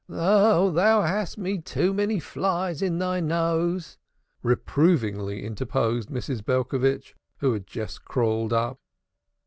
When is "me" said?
1.37-1.59